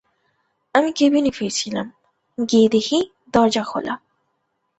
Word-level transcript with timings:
আমি 0.75 0.89
কেবিনে 0.91 1.31
ফিরছিলাম, 1.31 1.87
গিয়ে 2.37 2.67
দেখি 2.69 2.97
দরজা 3.33 3.63
খোলা! 3.63 3.93